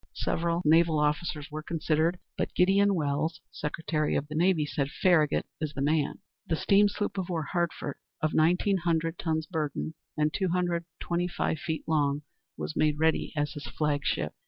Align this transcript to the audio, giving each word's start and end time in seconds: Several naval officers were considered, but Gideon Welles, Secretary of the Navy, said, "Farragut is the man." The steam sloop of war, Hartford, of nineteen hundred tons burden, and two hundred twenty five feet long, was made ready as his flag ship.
Several 0.15 0.63
naval 0.65 0.97
officers 0.97 1.51
were 1.51 1.61
considered, 1.61 2.17
but 2.35 2.55
Gideon 2.55 2.95
Welles, 2.95 3.39
Secretary 3.51 4.15
of 4.15 4.27
the 4.29 4.33
Navy, 4.33 4.65
said, 4.65 4.89
"Farragut 4.89 5.45
is 5.59 5.73
the 5.75 5.81
man." 5.83 6.15
The 6.47 6.55
steam 6.55 6.89
sloop 6.89 7.19
of 7.19 7.29
war, 7.29 7.43
Hartford, 7.43 7.97
of 8.19 8.33
nineteen 8.33 8.77
hundred 8.77 9.19
tons 9.19 9.45
burden, 9.45 9.93
and 10.17 10.33
two 10.33 10.49
hundred 10.49 10.85
twenty 10.99 11.27
five 11.27 11.59
feet 11.59 11.83
long, 11.85 12.23
was 12.57 12.75
made 12.75 12.97
ready 12.97 13.31
as 13.35 13.51
his 13.51 13.67
flag 13.67 14.03
ship. 14.03 14.33